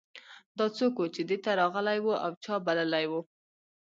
[0.57, 3.13] دا څوک و چې دې ته راغلی و او چا بللی و